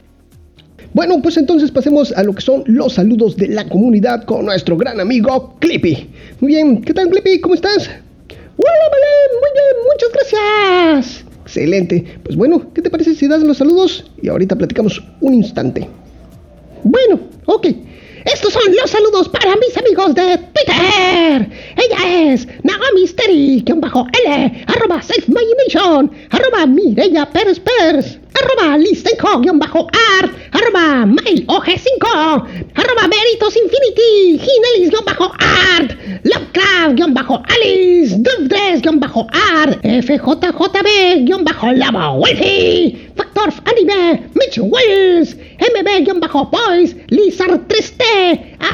Bueno, 0.93 1.21
pues 1.21 1.37
entonces 1.37 1.69
pasemos 1.69 2.11
a 2.13 2.23
lo 2.23 2.33
que 2.33 2.41
son 2.41 2.63
los 2.65 2.93
saludos 2.93 3.37
de 3.37 3.49
la 3.49 3.69
comunidad 3.69 4.23
con 4.23 4.45
nuestro 4.45 4.75
gran 4.75 4.99
amigo 4.99 5.55
Clippy. 5.59 6.09
Muy 6.39 6.53
bien, 6.53 6.81
¿qué 6.81 6.95
tal 6.95 7.09
Clippy? 7.09 7.39
¿Cómo 7.39 7.53
estás? 7.53 7.87
Hola, 7.87 8.89
vale, 8.91 9.07
muy 9.39 9.49
bien, 9.53 9.75
muchas 9.93 10.09
gracias. 10.11 11.25
Excelente. 11.43 12.03
Pues 12.23 12.35
bueno, 12.35 12.73
¿qué 12.73 12.81
te 12.81 12.89
parece 12.89 13.13
si 13.13 13.27
das 13.27 13.43
los 13.43 13.57
saludos? 13.57 14.09
Y 14.23 14.29
ahorita 14.29 14.55
platicamos 14.55 15.03
un 15.21 15.35
instante. 15.35 15.87
Bueno, 16.83 17.19
ok. 17.45 17.67
Estos 18.25 18.53
son 18.53 18.63
los 18.75 18.89
saludos 18.89 19.29
para 19.29 19.55
mis 19.55 19.77
amigos 19.77 20.13
de 20.15 20.37
Twitter. 20.37 21.49
Ella 21.77 22.31
es 22.33 22.47
Naomi 22.63 23.07
Steri-L, 23.07 24.65
arroba 24.67 25.01
Save 25.01 25.23
My 25.27 25.45
Nation, 25.65 26.11
arroba 26.31 26.65
Mireya 26.65 27.25
Pérez 27.29 27.59
Pérez, 27.59 28.19
arroba 28.39 28.77
Listenco-Art, 28.77 30.31
arroba 30.51 31.05
MailOG5, 31.05 32.45
arroba 32.75 33.07
Meritos 33.07 33.55
Infinity, 33.55 34.08
Ginelis-Art, 35.19 35.97
Lovecraft-Alice, 36.23 38.15
Dubdres-Art, 38.23 39.71
FJJB-Lava 39.83 40.85
Wifi, 42.19 42.97
Factor 43.17 43.51
Anime, 43.65 44.29
Mitch 44.35 44.57
Wills, 44.57 45.35
MB-Boys, 45.59 46.95
Lizard 47.09 47.67
Triste, 48.59 48.67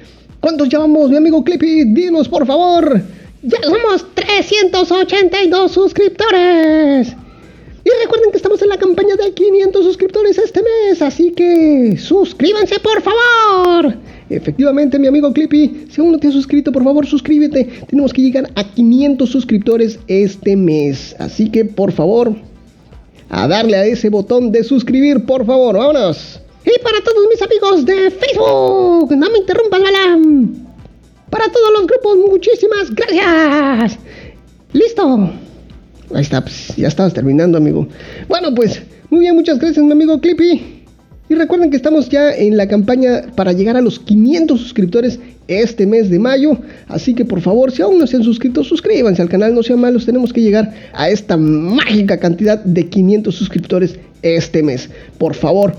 ¿Cuántos 0.45 0.69
llevamos, 0.69 1.09
mi 1.09 1.17
amigo 1.17 1.43
Clippy? 1.43 1.85
Dinos, 1.85 2.29
por 2.29 2.47
favor. 2.47 3.01
Ya 3.43 3.57
somos 3.63 4.05
382 4.13 5.73
suscriptores. 5.73 7.17
Y 7.83 8.03
recuerden 8.03 8.31
que 8.31 8.37
estamos 8.37 8.61
en 8.61 8.69
la 8.69 8.77
campaña 8.77 9.15
de 9.17 9.33
500 9.33 9.83
suscriptores 9.83 10.37
este 10.37 10.61
mes, 10.61 11.01
así 11.01 11.31
que 11.31 11.97
suscríbanse 11.97 12.79
por 12.81 13.01
favor. 13.01 13.97
Efectivamente, 14.29 14.99
mi 14.99 15.07
amigo 15.07 15.33
Clippy, 15.33 15.87
si 15.91 16.03
aún 16.03 16.13
no 16.13 16.19
te 16.19 16.29
has 16.29 16.35
suscrito, 16.35 16.71
por 16.71 16.85
favor 16.85 17.07
suscríbete. 17.07 17.65
Tenemos 17.89 18.13
que 18.13 18.21
llegar 18.21 18.51
a 18.55 18.65
500 18.65 19.27
suscriptores 19.27 19.99
este 20.09 20.57
mes, 20.57 21.17
así 21.21 21.49
que 21.49 21.65
por 21.65 21.91
favor, 21.91 22.35
a 23.31 23.49
darle 23.49 23.79
a 23.79 23.87
ese 23.87 24.11
botón 24.11 24.53
de 24.53 24.63
suscribir, 24.63 25.25
por 25.25 25.47
favor, 25.47 25.79
vámonos. 25.79 26.44
Y 26.64 26.83
para 26.83 27.00
todos 27.02 27.26
mis 27.28 27.42
amigos 27.42 27.85
de 27.85 28.11
Facebook, 28.11 29.14
no 29.14 29.30
me 29.30 29.38
interrumpas, 29.38 29.83
Balam. 29.83 30.54
Para 31.30 31.50
todos 31.50 31.73
los 31.73 31.87
grupos, 31.87 32.16
muchísimas 32.30 32.90
gracias. 32.94 33.99
Listo. 34.73 35.30
Ahí 36.14 36.23
está, 36.23 36.40
pues, 36.40 36.75
ya 36.76 36.88
estabas 36.88 37.12
terminando, 37.12 37.59
amigo. 37.59 37.87
Bueno, 38.28 38.54
pues, 38.54 38.80
muy 39.11 39.21
bien, 39.21 39.35
muchas 39.35 39.59
gracias, 39.59 39.85
mi 39.85 39.92
amigo 39.92 40.21
Clippy. 40.21 40.85
Y 41.28 41.35
recuerden 41.35 41.71
que 41.71 41.76
estamos 41.76 42.09
ya 42.09 42.35
en 42.35 42.56
la 42.56 42.68
campaña 42.68 43.23
para 43.35 43.52
llegar 43.52 43.76
a 43.76 43.80
los 43.80 43.99
500 43.99 44.61
suscriptores 44.61 45.18
este 45.49 45.87
mes 45.87 46.11
de 46.11 46.18
mayo. 46.18 46.59
Así 46.87 47.14
que 47.14 47.25
por 47.25 47.40
favor, 47.40 47.73
si 47.73 47.83
aún 47.83 47.99
no 47.99 48.06
se 48.06 48.16
han 48.16 48.23
suscrito, 48.23 48.62
suscríbanse 48.62 49.23
al 49.23 49.28
canal, 49.28 49.54
no 49.54 49.62
sean 49.62 49.80
malos. 49.80 50.04
Tenemos 50.04 50.33
que 50.33 50.42
llegar 50.42 50.73
a 50.92 51.09
esta 51.09 51.37
mágica 51.37 52.18
cantidad 52.18 52.62
de 52.62 52.88
500 52.88 53.35
suscriptores 53.35 53.99
este 54.23 54.62
mes. 54.62 54.90
Por 55.18 55.35
favor. 55.35 55.75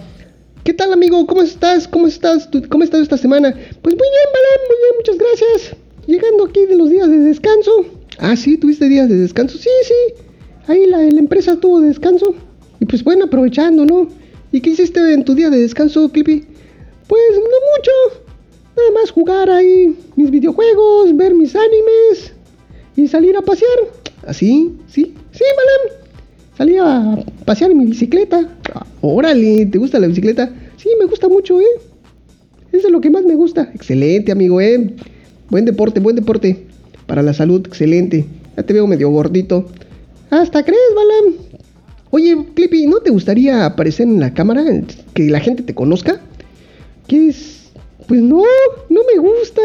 ¿Qué 0.65 0.73
tal 0.73 0.91
amigo? 0.91 1.27
¿Cómo 1.27 1.43
estás? 1.43 1.87
¿Cómo 1.87 2.07
estás? 2.07 2.49
¿Cómo 2.69 2.83
estás 2.83 3.01
esta 3.01 3.19
semana? 3.19 3.51
Pues 3.51 3.95
muy 3.95 4.07
bien, 4.09 4.27
vale, 4.33 4.47
muy 4.67 4.77
bien, 4.81 4.95
muchas 4.97 5.17
gracias. 5.19 5.77
Llegando 6.07 6.45
aquí 6.45 6.65
de 6.65 6.75
los 6.75 6.89
días 6.89 7.07
de 7.07 7.19
descanso. 7.19 7.85
Ah, 8.17 8.35
sí, 8.35 8.57
tuviste 8.57 8.89
días 8.89 9.07
de 9.07 9.15
descanso. 9.15 9.59
Sí, 9.59 9.69
sí. 9.83 10.23
Ahí 10.65 10.87
la, 10.87 10.97
la 10.97 11.19
empresa 11.19 11.55
tuvo 11.55 11.81
descanso. 11.81 12.33
Y 12.79 12.85
pues 12.85 13.03
bueno, 13.03 13.25
aprovechando, 13.25 13.85
¿no? 13.85 14.09
¿Y 14.51 14.59
qué 14.59 14.71
hiciste 14.71 15.13
en 15.13 15.23
tu 15.23 15.35
día 15.35 15.51
de 15.51 15.59
descanso, 15.59 16.09
Clippy? 16.09 16.47
Pues 17.07 17.21
no 17.35 17.43
mucho. 17.77 18.25
Nada 18.75 18.89
más 18.99 19.11
jugar 19.11 19.51
ahí 19.51 19.95
mis 20.15 20.31
videojuegos, 20.31 21.15
ver 21.15 21.35
mis 21.35 21.55
animes 21.55 22.33
y 22.95 23.07
salir 23.07 23.37
a 23.37 23.43
pasear. 23.43 23.77
¿Así? 24.25 24.75
¿Sí? 24.87 25.13
Sí, 25.31 25.43
Malam. 25.57 26.05
Salí 26.57 26.77
a 26.77 27.23
pasear 27.45 27.71
en 27.71 27.77
mi 27.77 27.85
bicicleta. 27.85 28.49
Órale, 29.01 29.67
¿te 29.67 29.77
gusta 29.77 29.99
la 29.99 30.07
bicicleta? 30.07 30.51
Sí, 30.77 30.89
me 30.99 31.05
gusta 31.05 31.29
mucho, 31.29 31.61
¿eh? 31.61 31.65
Eso 32.71 32.87
es 32.87 32.91
lo 32.91 32.99
que 32.99 33.09
más 33.09 33.23
me 33.23 33.35
gusta. 33.35 33.71
Excelente, 33.73 34.31
amigo, 34.31 34.59
¿eh? 34.59 34.93
Buen 35.49 35.65
deporte, 35.65 35.99
buen 35.99 36.15
deporte. 36.15 36.65
Para 37.05 37.21
la 37.21 37.33
salud, 37.33 37.65
excelente. 37.65 38.25
Ya 38.57 38.63
te 38.63 38.73
veo 38.73 38.87
medio 38.87 39.09
gordito. 39.09 39.67
Hasta 40.29 40.63
crees, 40.63 40.79
Balam. 40.95 41.35
Oye, 42.09 42.35
Clippy, 42.55 42.87
¿no 42.87 42.99
te 42.99 43.11
gustaría 43.11 43.65
aparecer 43.65 44.07
en 44.07 44.19
la 44.19 44.33
cámara? 44.33 44.63
Que 45.13 45.29
la 45.29 45.39
gente 45.39 45.63
te 45.63 45.75
conozca. 45.75 46.19
¿Qué 47.07 47.27
es? 47.29 47.71
Pues 48.07 48.21
no, 48.21 48.43
no 48.89 49.01
me 49.13 49.19
gusta. 49.19 49.61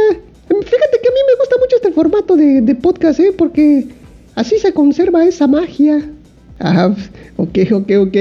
Fíjate 0.49 0.99
que 1.03 1.09
a 1.09 1.13
mí 1.13 1.21
me 1.29 1.39
gusta 1.39 1.57
mucho 1.59 1.77
este 1.77 1.93
formato 1.93 2.37
de, 2.37 2.75
podcast, 2.75 3.21
¿eh? 3.21 3.33
Porque 3.37 3.87
así 4.35 4.59
se 4.59 4.73
conserva 4.73 5.25
esa 5.25 5.47
magia. 5.47 6.11
Ah, 6.59 6.95
ok, 7.43 7.59
ok, 7.73 7.91
ok. 8.01 8.17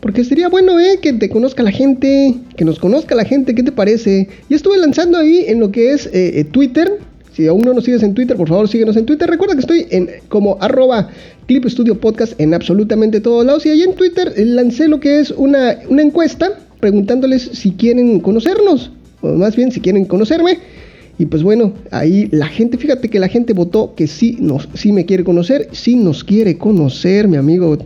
Porque 0.00 0.24
sería 0.24 0.48
bueno, 0.48 0.78
¿eh? 0.78 0.98
Que 1.00 1.12
te 1.12 1.28
conozca 1.28 1.62
la 1.62 1.72
gente, 1.72 2.34
que 2.56 2.64
nos 2.64 2.78
conozca 2.78 3.14
la 3.14 3.24
gente, 3.24 3.54
¿qué 3.54 3.62
te 3.62 3.72
parece? 3.72 4.28
Y 4.48 4.54
estuve 4.54 4.76
lanzando 4.78 5.18
ahí 5.18 5.44
en 5.48 5.60
lo 5.60 5.72
que 5.72 5.92
es 5.92 6.06
eh, 6.06 6.40
eh, 6.40 6.44
Twitter. 6.44 6.98
Si 7.32 7.46
aún 7.46 7.62
no 7.62 7.74
nos 7.74 7.84
sigues 7.84 8.02
en 8.02 8.14
Twitter, 8.14 8.36
por 8.36 8.48
favor 8.48 8.68
síguenos 8.68 8.96
en 8.96 9.04
Twitter. 9.04 9.28
Recuerda 9.28 9.54
que 9.54 9.60
estoy 9.60 9.86
en 9.90 10.08
como 10.28 10.56
arroba 10.60 11.10
Clip 11.46 11.66
Studio 11.66 12.00
Podcast 12.00 12.38
en 12.40 12.54
absolutamente 12.54 13.20
todos 13.20 13.44
lados. 13.44 13.66
Y 13.66 13.70
ahí 13.70 13.82
en 13.82 13.94
Twitter 13.94 14.32
lancé 14.36 14.88
lo 14.88 15.00
que 15.00 15.20
es 15.20 15.32
una, 15.32 15.76
una 15.88 16.02
encuesta 16.02 16.58
preguntándoles 16.80 17.42
si 17.52 17.72
quieren 17.72 18.20
conocernos, 18.20 18.92
o 19.22 19.28
más 19.32 19.56
bien 19.56 19.72
si 19.72 19.80
quieren 19.80 20.04
conocerme. 20.04 20.58
Y 21.18 21.26
pues 21.26 21.42
bueno, 21.42 21.72
ahí 21.90 22.28
la 22.30 22.46
gente, 22.46 22.76
fíjate 22.76 23.08
que 23.08 23.18
la 23.18 23.28
gente 23.28 23.54
votó 23.54 23.94
que 23.94 24.06
sí, 24.06 24.36
nos, 24.38 24.68
sí 24.74 24.92
me 24.92 25.06
quiere 25.06 25.24
conocer, 25.24 25.68
sí 25.72 25.96
nos 25.96 26.24
quiere 26.24 26.58
conocer, 26.58 27.26
mi 27.26 27.38
amigo 27.38 27.78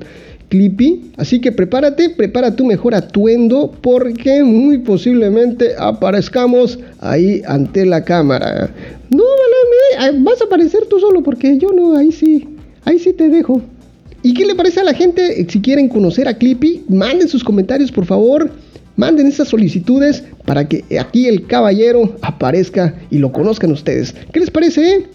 Clippy. 0.50 1.12
Así 1.16 1.40
que 1.40 1.52
prepárate, 1.52 2.10
prepara 2.10 2.54
tu 2.54 2.66
mejor 2.66 2.94
atuendo 2.94 3.72
porque 3.80 4.42
muy 4.42 4.78
posiblemente 4.78 5.70
aparezcamos 5.78 6.78
ahí 6.98 7.40
ante 7.46 7.86
la 7.86 8.04
cámara. 8.04 8.68
No, 9.08 9.24
vale, 9.24 10.18
vas 10.18 10.42
a 10.42 10.44
aparecer 10.44 10.84
tú 10.86 11.00
solo 11.00 11.22
porque 11.22 11.56
yo 11.56 11.72
no, 11.72 11.96
ahí 11.96 12.12
sí, 12.12 12.46
ahí 12.84 12.98
sí 12.98 13.14
te 13.14 13.30
dejo. 13.30 13.62
¿Y 14.22 14.34
qué 14.34 14.44
le 14.44 14.54
parece 14.54 14.80
a 14.80 14.84
la 14.84 14.92
gente? 14.92 15.46
Si 15.48 15.62
quieren 15.62 15.88
conocer 15.88 16.28
a 16.28 16.34
Clippy, 16.34 16.84
manden 16.88 17.28
sus 17.28 17.42
comentarios 17.42 17.90
por 17.90 18.04
favor. 18.04 18.50
Manden 18.96 19.28
esas 19.28 19.48
solicitudes 19.48 20.22
para 20.44 20.68
que 20.68 20.84
aquí 20.98 21.26
el 21.26 21.46
caballero 21.46 22.16
aparezca 22.20 22.94
y 23.10 23.18
lo 23.18 23.32
conozcan 23.32 23.72
ustedes. 23.72 24.14
¿Qué 24.30 24.40
les 24.40 24.50
parece? 24.50 24.82
Eh? 24.82 25.06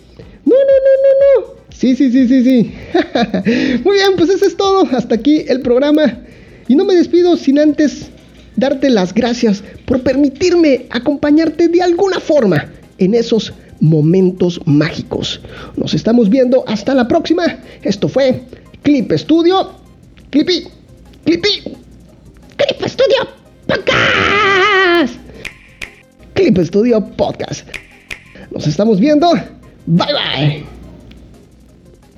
No, 0.46 0.56
no, 0.56 0.76
no, 0.86 0.92
no, 1.04 1.48
no. 1.48 1.56
Sí, 1.78 1.96
sí, 1.96 2.12
sí, 2.12 2.28
sí, 2.28 2.44
sí. 2.44 2.74
Muy 3.84 3.98
bien, 3.98 4.14
pues 4.18 4.30
eso 4.30 4.46
es 4.46 4.56
todo. 4.56 4.88
Hasta 4.92 5.16
aquí 5.16 5.46
el 5.48 5.62
programa. 5.62 6.20
Y 6.68 6.76
no 6.76 6.86
me 6.86 6.96
despido 6.96 7.36
sin 7.38 7.60
antes 7.60 8.10
darte 8.56 8.90
las 8.90 9.14
gracias 9.14 9.64
por 9.86 10.02
permitirme 10.02 10.86
acompañarte 10.90 11.68
de 11.68 11.82
alguna 11.82 12.20
forma 12.20 12.72
en 12.98 13.14
esos 13.14 13.54
momentos 13.82 14.62
mágicos. 14.66 15.42
Nos 15.76 15.94
estamos 15.94 16.30
viendo 16.30 16.64
hasta 16.68 16.94
la 16.94 17.08
próxima. 17.08 17.44
Esto 17.84 18.08
fue 18.08 18.42
Clip 18.84 19.12
Studio. 19.12 19.72
Clippy. 20.30 20.68
Clippy. 21.26 21.64
Clip 22.56 22.88
Studio 22.88 23.28
Podcast. 23.68 25.16
Clip 26.34 26.58
Studio 26.60 27.06
Podcast. 27.18 27.68
Nos 28.52 28.66
estamos 28.66 29.00
viendo. 29.00 29.34
Bye 29.86 30.08
bye. 30.14 30.75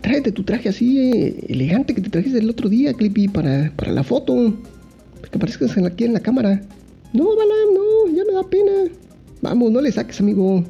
Tráete 0.07 0.31
tu 0.31 0.41
traje 0.41 0.69
así 0.69 1.01
eh, 1.01 1.35
elegante 1.49 1.93
que 1.93 1.99
te 1.99 2.09
trajiste 2.09 2.39
el 2.39 2.49
otro 2.49 2.69
día, 2.69 2.93
Clippy, 2.93 3.27
para, 3.27 3.73
para 3.75 3.91
la 3.91 4.05
foto. 4.05 4.53
Para 5.15 5.29
que 5.29 5.37
aparezcas 5.37 5.77
aquí 5.77 6.05
en 6.05 6.13
la 6.13 6.21
cámara. 6.21 6.61
No, 7.11 7.25
Balam, 7.35 7.73
no, 7.73 8.15
ya 8.15 8.23
me 8.23 8.31
da 8.31 8.43
pena. 8.43 8.71
Vamos, 9.41 9.69
no 9.69 9.81
le 9.81 9.91
saques, 9.91 10.21
amigo. 10.21 10.63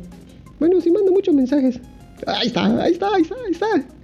Bueno, 0.60 0.82
si 0.82 0.90
manda 0.90 1.12
muchos 1.12 1.36
mensajes. 1.36 1.80
Ahí 2.26 2.48
está, 2.48 2.82
ahí 2.82 2.94
está, 2.94 3.14
ahí 3.14 3.22
está, 3.22 3.36
ahí 3.46 3.52
está. 3.52 3.97